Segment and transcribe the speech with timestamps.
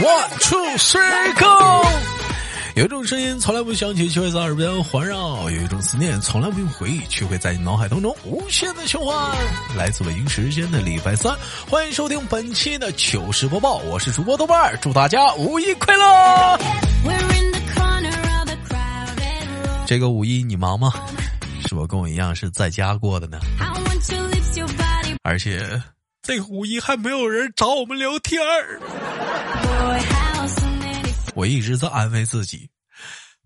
[0.00, 1.84] One two three go。
[2.76, 9.36] 有一种声音从来不响起，却会在耳边环绕；有一种思念从来不用回忆，却会在你脑海当中无限的循环。
[9.76, 11.34] 来自北京时间的礼拜三，
[11.68, 16.58] 欢迎收听本期的糗事播报，我是主播豆瓣儿，祝大家五一快乐！
[19.84, 20.92] 这个五一你忙吗？
[21.68, 23.40] 是否跟我一样是在家过的呢？
[25.24, 25.82] 而且
[26.22, 28.80] 这个五一还没有人找我们聊天儿。
[31.34, 32.68] 我一直在安慰自己，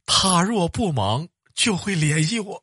[0.06, 2.62] 他若不忙就会联系我。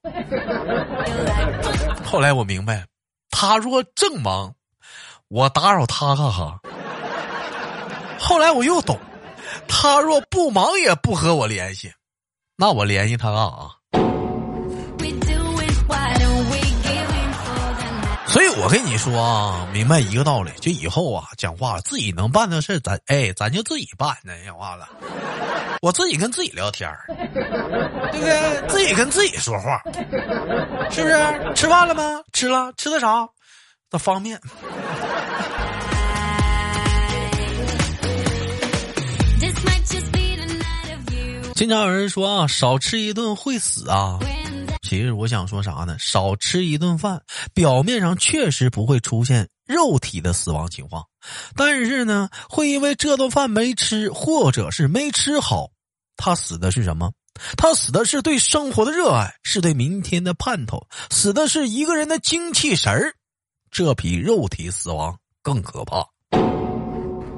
[2.03, 2.85] 后来我明白，
[3.29, 4.55] 他若正忙，
[5.27, 6.59] 我打扰他干哈？
[8.20, 8.99] 后来我又懂，
[9.67, 11.93] 他若不忙也不和我联系，
[12.55, 13.79] 那我联系他干啥？
[18.32, 24.16] 所以我跟你说啊，明白一个道理，就以后啊，讲话自己能办的事咱哎，咱就自己办。
[24.24, 24.88] 那讲话了，
[25.82, 28.68] 我自己跟自己聊天 对不对？
[28.68, 29.82] 自己跟自己说话，
[30.91, 31.54] 是不是？
[31.55, 32.22] 吃饭了吗？
[32.32, 33.27] 吃了，吃的啥？
[33.90, 34.40] 那方便。
[41.55, 44.20] 经常有人说啊，少吃一顿会死啊。
[44.90, 45.95] 其实我想说啥呢？
[45.99, 47.21] 少吃一顿饭，
[47.54, 51.05] 表面上确实不会出现肉体的死亡情况，
[51.55, 55.70] 但是呢，会因为这顿饭没吃，或者是没吃好，
[56.17, 57.12] 他死的是什么？
[57.55, 63.13] 他死的是对生活的热爱，是对明天的盼头，死的是一个人的精气神儿，
[63.70, 66.03] 这比肉体死亡更可怕，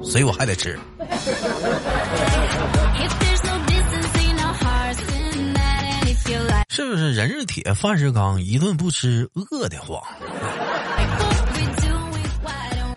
[0.02, 0.80] 所以我还得吃。
[6.74, 10.02] 是不是人是铁，饭是钢，一顿不吃饿得慌。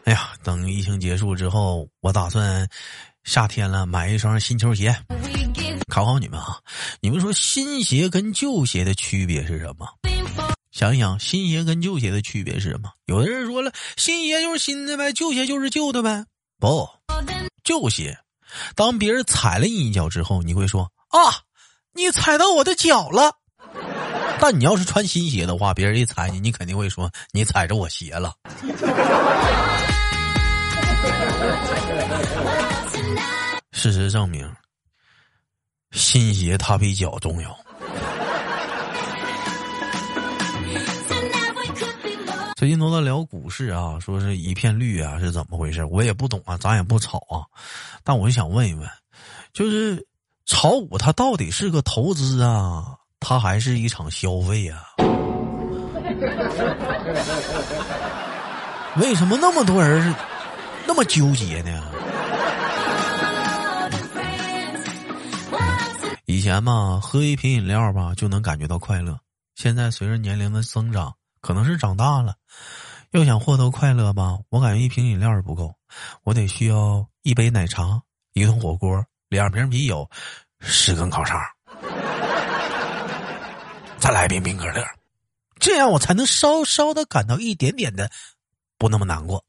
[0.05, 2.69] 哎呀，等疫情结束之后，我打算
[3.25, 4.97] 夏天了买一双新球鞋。
[5.89, 6.57] 考考你们啊，
[7.01, 9.89] 你们说新鞋跟旧鞋的区别是什么？
[10.71, 12.93] 想一想，新鞋跟旧鞋的区别是什么？
[13.07, 16.25] 有的人说了，新鞋就是新的呗，旧鞋就是旧的呗。
[16.61, 16.89] 不，
[17.65, 18.17] 旧鞋，
[18.77, 21.43] 当别人踩了你一脚之后，你会说啊，
[21.93, 23.35] 你踩到我的脚了。
[24.47, 28.35] 但你要是穿新鞋的话，别人一踩你，你肯定会说你踩着我鞋了。
[33.73, 34.47] 事实证明，
[35.93, 37.59] 新鞋它比脚重要。
[42.55, 45.87] 最近都在聊股市啊，说是一片绿啊，是怎么回事？
[45.87, 47.49] 我也不懂啊，咱也不炒啊。
[48.03, 48.87] 但我就想问一问，
[49.55, 50.07] 就是
[50.45, 52.99] 炒股它到底是个投资啊？
[53.27, 54.85] 它还是一场消费呀？
[58.97, 60.15] 为什么那么多人
[60.87, 61.83] 那么纠结呢？
[66.27, 69.19] 以前嘛，喝一瓶饮料吧就能感觉到快乐。
[69.55, 72.35] 现在随着年龄的增长，可能是长大了，
[73.13, 75.75] 要想获得快乐吧，我感觉一瓶饮料不够，
[76.25, 78.03] 我得需要一杯奶茶、
[78.35, 80.11] 一顿火锅、两瓶啤酒、
[80.61, 81.41] 十根烤肠。
[84.05, 84.85] 再来瓶冰可乐，
[85.59, 88.11] 这样我才能稍稍的感到一点点的
[88.77, 89.43] 不那么难过。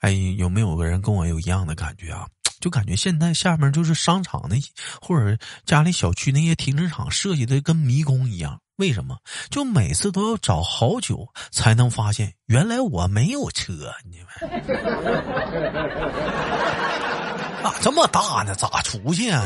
[0.00, 2.26] 哎，有没有个人跟我有一样的感觉啊？
[2.60, 8.60] 就感觉现在下面就是商场那些，或者家里小区那些停车场设计的跟迷宫一样。
[8.80, 9.18] 为什么？
[9.50, 14.28] 就每次都要找好久才能发现，原来我没有车，你们
[17.62, 18.54] 咋这么大呢？
[18.54, 19.44] 咋出去啊？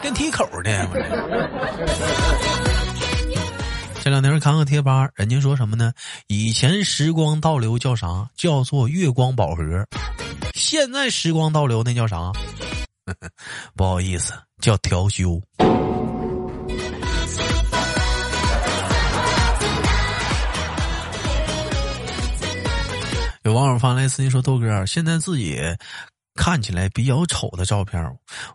[0.00, 0.86] 电梯口的。
[4.00, 5.92] 前两天看个贴吧，人家说什么呢？
[6.28, 8.30] 以前时光倒流叫啥？
[8.36, 9.64] 叫做月光宝盒。
[10.54, 12.30] 现在时光倒流那叫啥？
[13.74, 15.42] 不好意思，叫调休。
[23.44, 25.60] 有网友发来私信说：“豆哥，现在自己
[26.34, 28.02] 看起来比较丑的照片，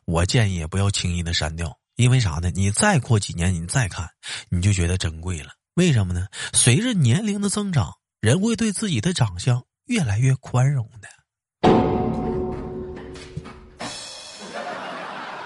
[0.05, 2.49] 我建议也不要轻易的删掉，因为啥呢？
[2.55, 4.09] 你再过几年你再看，
[4.49, 5.51] 你就觉得珍贵了。
[5.75, 6.25] 为什么呢？
[6.53, 11.07] 随着年龄的增长，人会对自己的长相越来越宽容的。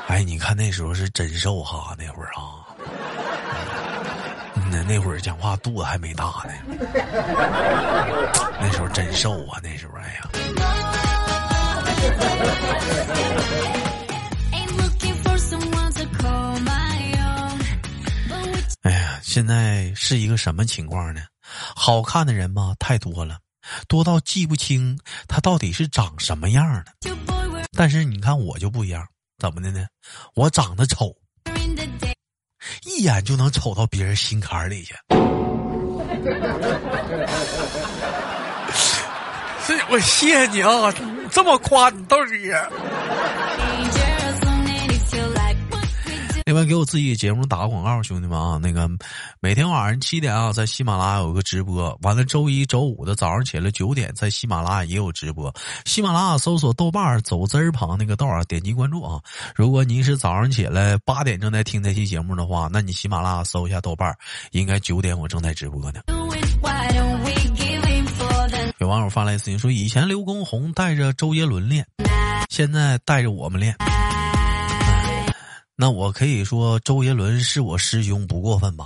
[0.08, 2.63] 哎，你看那时候是真瘦哈，那会儿啊。”
[4.74, 6.54] 那那会儿讲话肚子还没大呢，
[8.60, 9.60] 那时候真瘦啊！
[9.62, 9.94] 那时候
[18.82, 21.22] 哎呀，现在是一个什么情况呢？
[21.76, 23.38] 好看的人嘛太多了，
[23.88, 26.86] 多到记不清他到底是长什么样的。
[27.78, 29.86] 但是你看我就不一样，怎么的呢？
[30.34, 31.16] 我长得丑，
[32.86, 34.96] 一眼就能瞅到别人心坎里去。
[39.68, 40.94] 这 我谢谢你啊，
[41.32, 42.40] 这么夸你倒是
[46.54, 46.60] 也。
[46.60, 48.88] 另外，给我自己节目打个广告，兄弟们啊，那个
[49.40, 55.52] 每天晚上七点啊，在喜马拉雅有个直播，完了周一、周五的早上起来九点，在喜马拉雅也有直播。
[55.84, 59.20] 喜马拉雅搜索豆瓣走字儿旁那个豆啊，点击关注啊。
[59.56, 64.16] 如果您是早上起来八点正在听这期节目的话，那你喜马拉雅搜一下豆瓣
[64.52, 66.02] 应该九点我正在直播呢。
[68.78, 71.88] 有网友发来私信说：“以前刘畊宏带着周杰伦练，
[72.50, 73.76] 现在带着我们练。”
[75.76, 78.86] 那我可以说周杰伦是我师兄，不过分吧？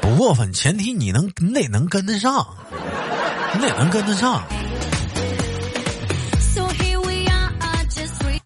[0.00, 2.46] 不过分，前提你能，你得能跟得上，
[3.52, 4.42] 你得能跟得上。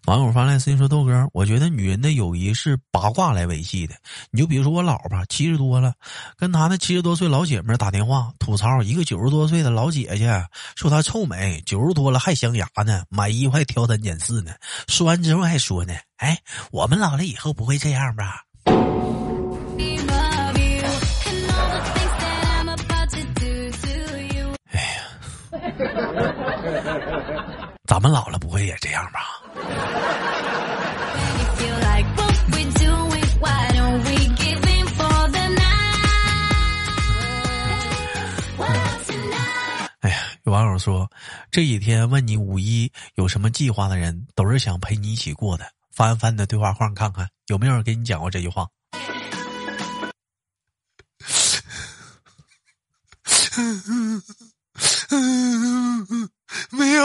[0.09, 3.93] 网友发来私信说：“豆哥，我觉得女人的友谊是八卦来维系的。
[4.31, 5.93] 你就比如说我老婆七十多了，
[6.35, 10.43] 跟她那七十多岁老姐们打电话吐槽一个九十多岁的老姐姐，
[10.75, 14.53] 说她臭美，九十多了还镶牙呢，买衣服还挑三拣四呢。
[14.87, 16.39] 说完之后还说呢，哎，
[16.71, 18.45] 我们老了以后不会这样吧？
[24.71, 24.79] 哎
[25.83, 26.28] 呀，
[27.89, 29.19] 咱们老了不会也这样吧？”
[40.01, 41.09] 哎呀，有网友说，
[41.49, 45.65] 这几天问你五一有什么计划的人，都是想陪你一起过的。
[45.91, 48.67] 翻翻你的对话框看看，有没有人给你讲过这句话？
[56.71, 57.03] 没有。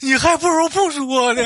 [0.00, 1.42] 你还不如不说呢。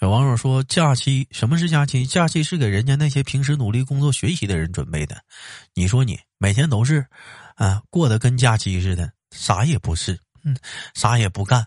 [0.00, 2.04] 有网友说：“假期什么是假期？
[2.04, 5.16] 假期是给人家那些平时努力工作学习的人准备的。
[5.72, 7.06] 你说你每天都是，
[7.54, 10.56] 啊，过得跟假期似的，啥也不是，嗯，
[10.94, 11.66] 啥也不干，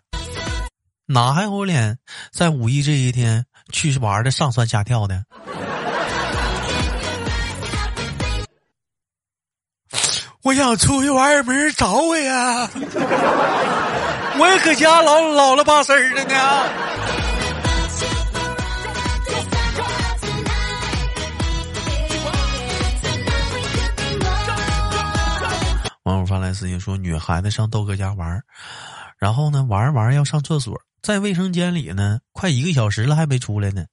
[1.07, 1.97] 哪还有脸
[2.31, 5.23] 在五一这一天去玩的上蹿下跳的？”
[10.43, 12.69] 我想出去玩也没人找我呀，
[14.39, 16.96] 我也搁家老老了巴身的呢。
[26.47, 28.41] 来私信说，女孩子上豆哥家玩，
[29.17, 30.79] 然后呢玩玩要上厕所。
[31.01, 33.85] 在卫生间里呢，快一个小时了还没出来呢。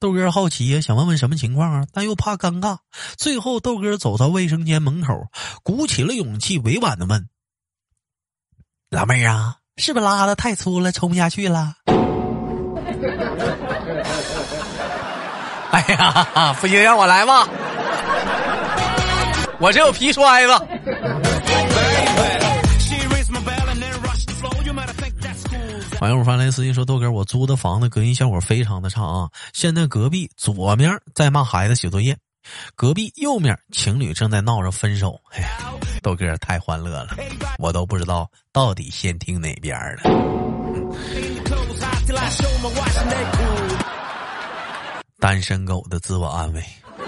[0.00, 2.78] 豆哥好奇呀，想问问什么情况啊，但又怕尴尬。
[3.16, 5.28] 最后，豆哥走到卫生间门口，
[5.62, 7.28] 鼓起了勇气，委婉的问
[8.90, 11.74] ：“老妹儿啊，是不是拉的太粗了，冲不下去了？”
[15.70, 17.48] 哎呀，不行，让我来吧，
[19.60, 20.52] 我这有皮揣子。
[26.00, 29.28] 网友发来私信说：“豆哥，我租的房子隔音效果非常的差啊！
[29.52, 32.16] 现在隔壁左面在骂孩子写作业，
[32.74, 35.20] 隔壁右面情侣正在闹着分手。
[35.32, 35.48] 哎呀，
[36.02, 37.14] 豆哥太欢乐了，
[37.58, 40.02] 我都不知道到底先听哪边了。”
[45.20, 46.64] 单身狗的自我安慰。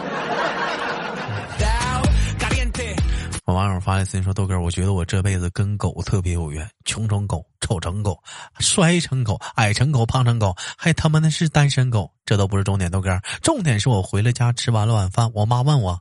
[3.46, 8.22] 我网友发来私信说：“豆哥，我觉得我这辈子跟狗特别有缘，穷成狗，丑成狗，
[8.58, 12.12] 衰成狗，矮成狗，胖成狗，还他妈的是单身狗。
[12.26, 15.98] 这都不是重点，豆哥，重点是我回了家吃完了晚饭，我妈问我：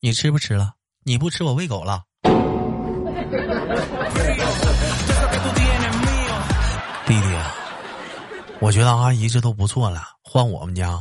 [0.00, 0.72] 你吃不吃了？
[1.04, 2.02] 你不吃，我喂狗了。
[7.06, 7.54] 弟弟啊，
[8.60, 11.00] 我觉得阿姨这都不错了，换我们家，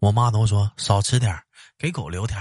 [0.00, 1.32] 我妈都说少吃点
[1.78, 2.36] 给狗留点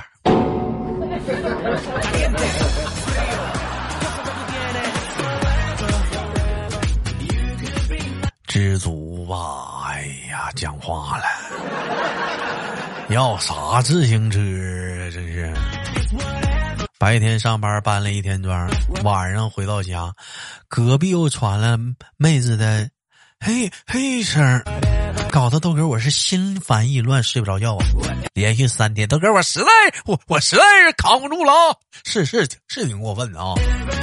[8.49, 11.23] 知足吧，哎呀，讲话了，
[13.13, 15.05] 要啥自行车啊？
[15.13, 15.53] 这是
[16.97, 18.67] 白天上班搬了一天砖，
[19.03, 20.11] 晚上回到家，
[20.67, 21.77] 隔壁又传来
[22.17, 22.89] 妹子的
[23.39, 24.63] 嘿嘿声。
[25.31, 27.85] 搞得豆哥我是心烦意乱，睡不着觉啊！
[28.33, 29.67] 连续三天，豆哥我实在
[30.05, 33.53] 我我实在是扛不住了啊，是是是挺过分的啊！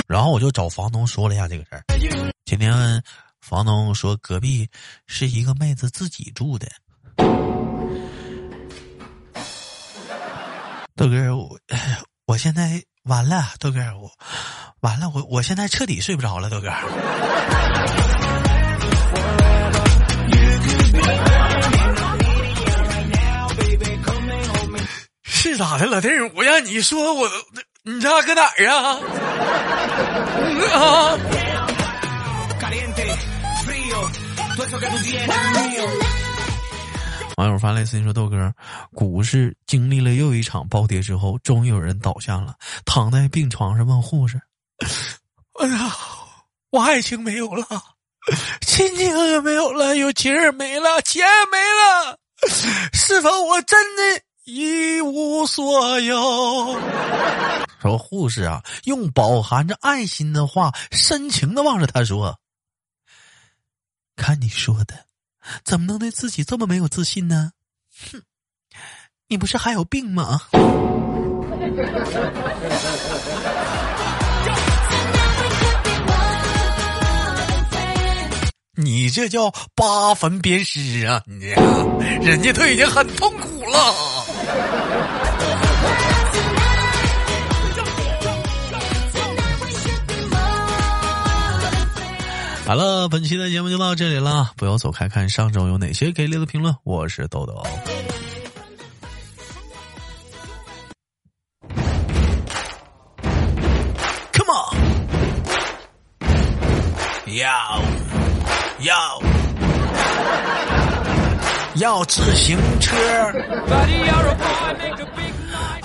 [0.06, 1.82] 然后我就找房东说了一下这个事儿。
[2.44, 2.72] 今天
[3.48, 4.68] 房东说隔壁
[5.06, 6.66] 是一个妹子自己住的。
[10.96, 11.56] 豆哥，我
[12.26, 14.10] 我现在完了，豆哥我
[14.80, 16.72] 完了，我我现在彻底睡不着了，豆哥。
[25.22, 26.28] 是咋的，老弟儿？
[26.34, 27.30] 我让你说我，
[27.84, 28.98] 你家搁哪儿啊？
[30.74, 31.16] 啊！
[37.36, 38.50] 网友发来私信说：“豆哥，
[38.94, 42.54] 股市经历了又一场暴跌之后，终于有人倒下了，
[42.86, 44.40] 躺在病床上问护士
[45.60, 45.92] ：‘哎呀，
[46.70, 47.66] 我爱情没有了，
[48.62, 52.18] 亲情也没有了，有情也没了，钱也没了，
[52.94, 56.80] 是否我真的一无所有？’”
[57.82, 62.34] 说护士啊，用饱含着爱心的话，深情的望着他说
[64.16, 65.06] ：“看你说的。”
[65.62, 67.52] 怎么能对自己这么没有自信呢？
[68.10, 68.20] 哼，
[69.28, 70.40] 你不是还有病吗？
[78.78, 81.22] 你这叫八分鞭尸啊！
[81.26, 81.46] 你，
[82.26, 83.94] 人家都已经很痛苦了。
[92.66, 96.74] 好了，本期的节目就到这里了，不要走开，看上周有哪些给力的评论。
[96.82, 97.64] 我是豆豆
[104.32, 104.74] ，Come on，
[107.36, 107.80] 要
[108.80, 109.22] 要
[111.76, 112.96] 要自行车。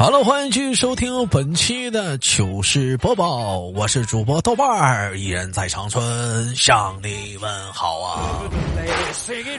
[0.02, 8.42] 好了，欢迎继续收听本期的糗事播报，我是主播豆瓣儿，依然在长春向你问好啊。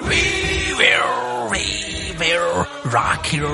[0.01, 0.17] We
[0.75, 1.61] will, we
[2.19, 3.49] will rock you。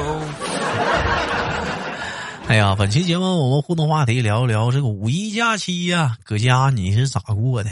[2.46, 7.68] 哎呀，本期节目我们互动话题聊一聊这个五一假期呀，搁家你是咋过的？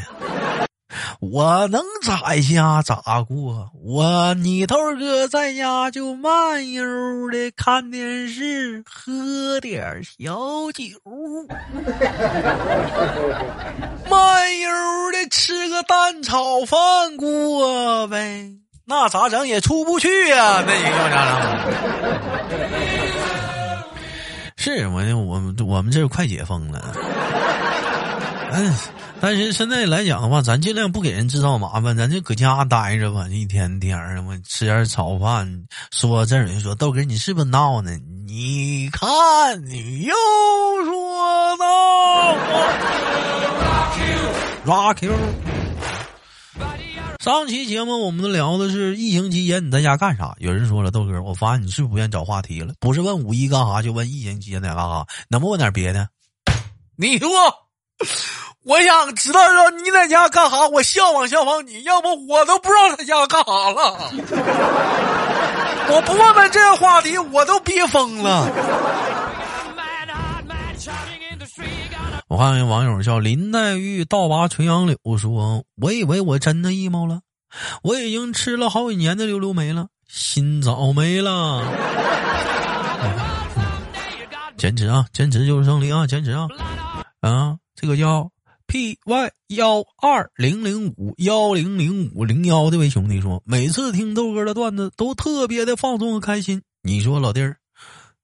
[1.21, 3.71] 我能咋家咋过？
[3.83, 6.85] 我你头哥在家就慢悠
[7.33, 10.37] 的看电视，喝点小
[10.73, 10.85] 酒，
[14.11, 14.69] 慢悠
[15.13, 18.51] 的吃个蛋炒饭过呗。
[18.85, 20.63] 那咋整也出不去呀？
[20.67, 21.37] 那你要咋整？
[24.59, 26.95] 是我我我们这快解封了。
[28.53, 28.75] 嗯。
[29.19, 35.65] 但是现在来讲的话，咱尽量不给人制造麻烦，咱就搁家待着吧，一天天的，我吃点炒饭。
[35.91, 37.99] 说这人说豆哥，你是不是闹呢？
[38.27, 40.15] 你看你又
[40.85, 42.37] 说闹。
[44.67, 45.15] Rock you。
[47.19, 50.37] 上期节目我们聊的是疫情期间你在家干啥？
[50.39, 52.75] 有人说了，豆哥，我发现你是不是不愿意找话题了？
[52.79, 55.07] 不是问五一干啥，就问疫情期间在干啥？
[55.29, 56.09] 能不问点别的？
[56.97, 57.29] 你说。
[58.65, 60.69] 我想知道说你在家干哈？
[60.69, 64.11] 我效仿效仿你，要不我都不知道在家干哈了。
[65.89, 68.51] 我不问问这个话题，我都憋疯了。
[72.29, 77.21] 我看网友叫林黛玉倒拔垂杨柳说：“我以为我真的 emo 了，
[77.83, 81.63] 我已经吃了好几年的溜溜梅了，心早没了。
[84.59, 86.49] ”坚持啊，坚持就是胜利啊，坚持啊！
[87.21, 88.31] 啊，这个叫。
[88.69, 96.63] P Y 幺二零零五幺零零五零幺这位兄弟说，每次听豆哥的段子都特别的放松和开心。
[96.83, 97.59] 你说老弟儿，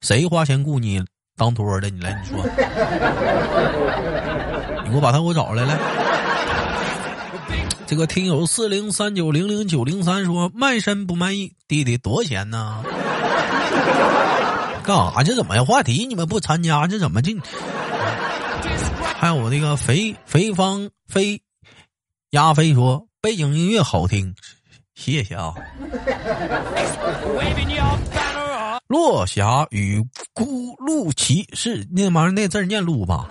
[0.01, 1.01] 谁花钱雇你
[1.37, 1.89] 当托的？
[1.91, 2.45] 你来，你说，
[4.85, 5.79] 你给我把他给我找来来。
[7.87, 12.83] 这个听友四零三九零零九零三说，卖身不卖艺，弟弟多少钱呢？
[14.83, 15.23] 干啥？
[15.23, 15.63] 这怎么呀？
[15.63, 17.41] 话题你们不参加，这怎么进？
[19.23, 21.41] 还有我那个肥肥方飞，
[22.31, 24.35] 亚飞说背景音乐好听，
[24.97, 25.55] 谢谢啊。
[28.89, 33.29] 落霞与孤鹭齐是那玩意儿那字念鹿吧？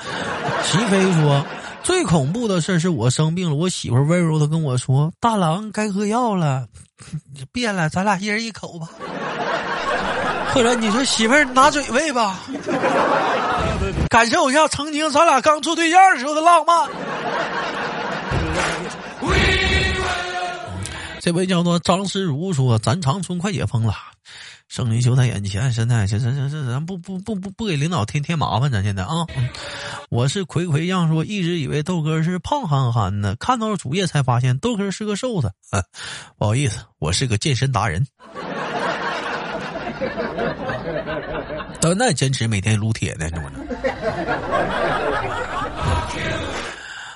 [0.63, 1.45] 齐飞说
[1.83, 6.69] 最恐怖的事是我生病了，我媳妇温柔的跟我说：“大郎该喝药了，
[7.51, 8.87] 别了，咱俩一人一口吧。
[10.55, 12.39] ”或者你说媳妇儿拿嘴喂吧。
[14.11, 16.89] 感受一下曾经咱俩刚处对象的时候的浪漫。
[21.21, 23.93] 这位叫做张思如说：“咱长春快解封了，
[24.67, 25.71] 胜利就在眼前。
[25.71, 29.25] 现在，这这这这，咱不不不不不给领导添添麻烦，咱现在啊。”
[30.11, 35.53] 我是葵葵样说，一直以为豆哥是胖憨憨的，看到了主页才发现豆哥是个瘦子。
[36.37, 38.05] 不好意思，我是个健身达人。
[41.81, 43.51] 到那坚持每天撸铁呢，这么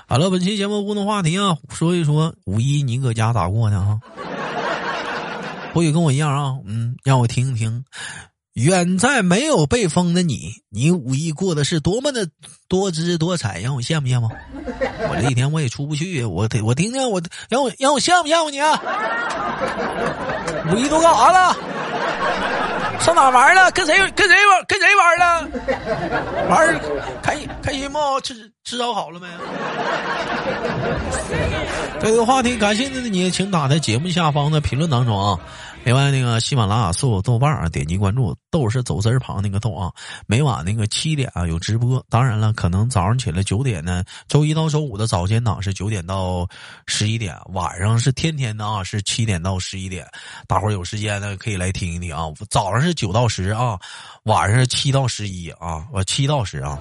[0.07, 3.99] 好了，本期节目互动话题啊，说一说五一你搁家咋过的啊？
[5.73, 7.83] 不许跟我一样啊，嗯，让我听一听。
[8.53, 12.29] 远在没有被封的你，你五一过的是多么的
[12.69, 14.29] 多姿多彩，让我羡慕羡慕。
[15.09, 18.79] 我这一天我也出不去，我得我听听我让我让我羡慕羡慕你啊！
[20.71, 21.57] 五一都干啥了？
[22.99, 23.71] 上哪玩了？
[23.71, 24.65] 跟谁跟谁玩？
[24.67, 25.47] 跟谁玩了？
[26.49, 26.79] 玩
[27.21, 27.99] 开开心不？
[28.21, 28.33] 吃
[28.63, 29.27] 吃烧烤了没？
[31.99, 35.37] 这个话题感兴趣的你，请打在节目下方的评论当中啊。
[35.85, 39.91] 另外，那个喜马拉雅搜索豆瓣儿，点击关注，豆是走字旁那个豆啊。
[40.25, 46.47] 每晚那个七点啊有直播，当然了，可能早上起来九点呢，周一到周五的早间档是九点到
[46.87, 50.07] 十一点，晚上是天天的啊，是七点到十一点。
[50.47, 52.25] 大伙儿有时间呢可以来听一听啊。
[52.49, 53.77] 早上是九到十啊，
[54.23, 56.79] 晚上是七到十一啊，我七到十啊。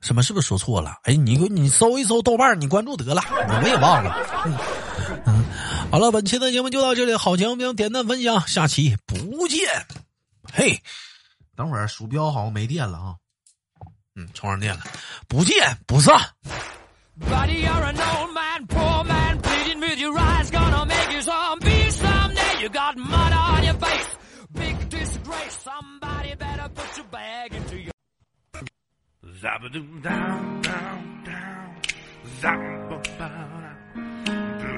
[0.00, 0.96] 什么是不是说错了？
[1.04, 3.22] 哎，你你搜一搜豆瓣，你关注得了，
[3.62, 4.16] 我也忘了。
[4.46, 4.52] 嗯，
[5.92, 9.60] 好了，本期的节目就到这里，好节目点赞分享，下期不见。
[10.50, 10.82] 嘿，
[11.54, 13.14] 等会儿鼠标好像没电了啊。
[14.14, 14.80] 嗯，充上电了，
[15.28, 15.54] 不见
[15.86, 16.18] 不散。